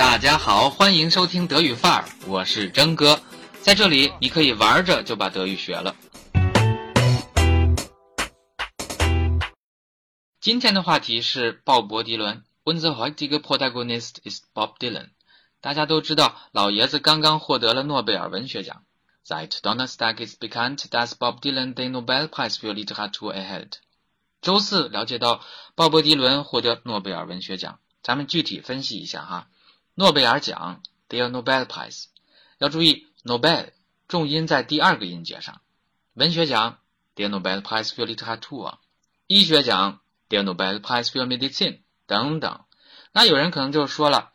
[0.00, 3.20] 大家好，欢迎收听德语范儿，我是征哥，
[3.60, 5.94] 在这里你可以玩着就把德语学了。
[10.40, 12.42] 今天的话题是鲍勃迪伦。
[12.64, 15.10] Unser heutiger Protagonist ist Bob Dylan。
[15.60, 18.82] 大家都知道，老爷子刚刚获得了诺贝尔文学奖。
[19.22, 23.72] Seit Donnerstag ist bekannt, dass Bob Dylan den Nobelpreis für Literatur erhält。
[24.40, 25.42] 周四了解到
[25.74, 27.78] 鲍勃迪伦获得诺贝尔文学奖。
[28.02, 29.48] 咱们具体分析一下哈。
[30.00, 32.06] 诺贝尔奖 der Nobelpreis，
[32.56, 33.72] 要注意 Nobel
[34.08, 35.60] 重音在第二个音节上。
[36.14, 36.78] 文学奖
[37.14, 38.78] der Nobelpreis für Literatur，
[39.26, 42.64] 医学奖 der Nobelpreis für medicine 等等。
[43.12, 44.32] 那有人可能就说了，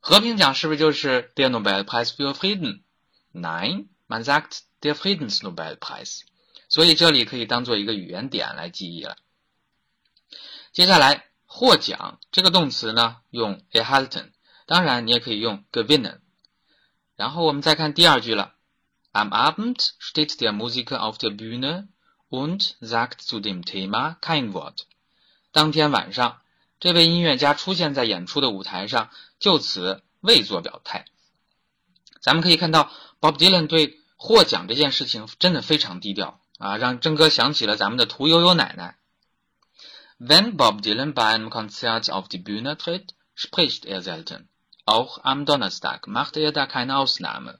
[0.00, 6.22] 和平奖是不是就是 der Nobelpreis für Frieden？Nein，man sagt der Friedensnobelpreis。
[6.68, 9.16] 所以这里可以当做一个语言点来记忆了。
[10.72, 14.30] 接下来获奖这个动词呢，用 erhalten。
[14.66, 16.20] 当然，你也可以用 gewinnen。
[17.16, 18.54] 然后我们再看第二句了。
[19.12, 21.88] Am Abend steht der Musiker auf der Bühne
[22.28, 24.86] und sagt zu dem Thema kein Wort。
[25.52, 26.40] 当天晚上，
[26.80, 31.04] 这位音乐家出现在演出的舞台上，就此未作表态。
[32.20, 38.96] 咱们可以看到，Bob Dylan 对获奖这件事情真的非常低调啊，让真哥想起了咱们的屠呦呦奶奶。
[40.18, 44.48] When Bob Dylan beim Konzert auf die Bühne tritt, spricht er selten.
[44.86, 47.58] Auch am Donnerstag macht er da keine Ausnahme。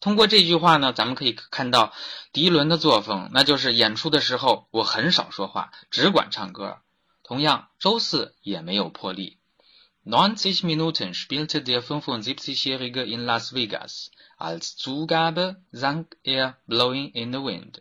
[0.00, 1.92] 通过这句话呢，咱们可以看到
[2.32, 6.78] 迪伦的作风，那就是演出的时候我很少说话，只管唱歌。
[7.22, 9.38] 同样，周四也没有破例。
[10.04, 14.10] Neunzig Minuten spielte der 75-Jährige in Las Vegas.
[14.36, 17.76] Als Zugabe sang er "Blowing in the Wind"。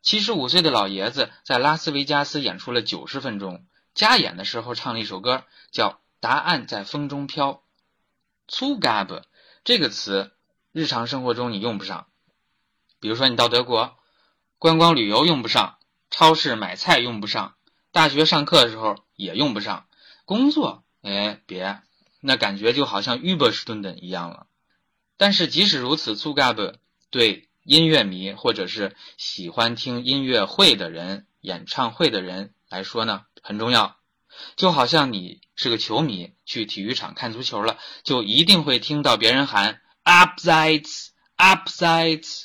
[0.00, 5.98] 七十五岁的老爷子在拉斯维加斯演出了九十分钟，加演的时候唱了一首歌，叫。
[6.22, 7.64] 答案在风中飘。
[8.48, 9.24] Zugabe
[9.64, 10.30] 这个词，
[10.70, 12.06] 日常生活中你用不上。
[13.00, 13.96] 比如说，你到德国
[14.56, 15.78] 观光旅游用不上，
[16.10, 17.56] 超市买菜用不上，
[17.90, 19.88] 大学上课的时候也用不上。
[20.24, 21.80] 工作，哎，别，
[22.20, 24.46] 那感觉就好像 Überstunden 一样了。
[25.16, 26.76] 但是即使如此，Zugabe
[27.10, 33.96] 对音乐迷或者是喜欢听音乐会的人、演唱会的人来说呢，很重要。
[34.56, 42.44] 就好像你是个球迷，去体育场看足球了，就一定会听到别人喊 “upsides”，“upsides”。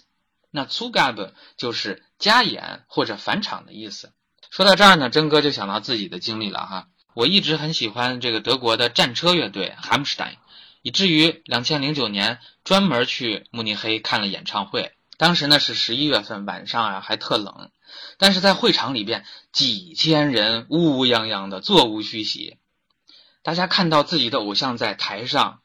[0.49, 4.13] 那 zugab 就是加演或者返场的意思。
[4.49, 6.87] 说到这儿呢，真哥就想到自己的经历了哈。
[7.13, 10.35] 我一直很喜欢这个德国的战车乐队 Hamstein，
[10.81, 14.93] 以至于2009年专门去慕尼黑看了演唱会。
[15.17, 17.71] 当时呢是十一月份，晚上啊还特冷。
[18.17, 22.57] 但是在会场里边，几千人乌乌泱泱的，座无虚席。
[23.41, 25.59] 大家看到自己的偶像在台上，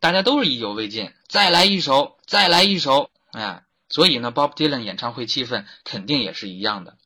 [0.00, 3.10] 大家都是意犹未尽，再来一首，再来一首。
[3.30, 6.98] 哎，所以呢，Bob Dylan 演唱会气氛肯定也是一样的。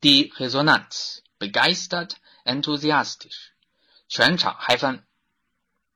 [0.00, 1.20] Die Resonanz。
[1.40, 2.10] begeistert,
[2.44, 3.52] enthusiastisch，
[4.10, 5.04] 全场嗨翻。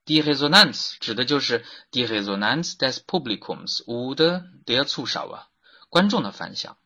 [0.07, 5.43] Die Resonanz 指的就是 die Resonanz des Publikums oder der Zuschauer，
[5.91, 6.79] 观众的反响。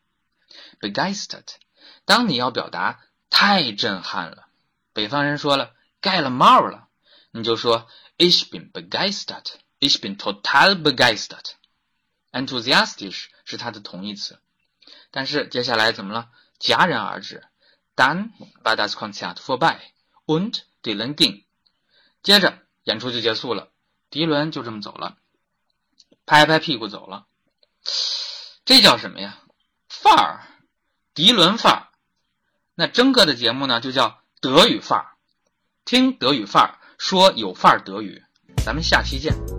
[0.81, 1.53] Begeistert，
[2.03, 2.99] 当你要表达
[3.29, 4.47] 太震撼了，
[4.91, 6.89] 北方人说了盖了帽了，
[7.31, 7.87] 你就说
[8.17, 11.53] Ich bin begeistert，Ich bin total begeistert。
[12.31, 14.39] Enthusiastic 是它的同义词，
[15.11, 16.29] 但是接下来怎么了？
[16.59, 17.43] 戛然而止。
[17.95, 18.31] Dann
[18.63, 19.77] war das Konzert vorbei
[20.25, 21.43] und Dylan ging。
[22.21, 23.71] 接着演出就结束了，
[24.09, 25.17] 迪伦就这么走了，
[26.25, 27.25] 拍拍屁股走了。
[28.63, 29.39] 这叫什么呀？
[29.89, 30.47] 范儿，
[31.13, 31.87] 迪伦范儿。
[32.75, 35.11] 那征哥的节目呢，就叫德语范儿。
[35.83, 38.23] 听德语范儿，说有范儿德语。
[38.63, 39.58] 咱们下期见。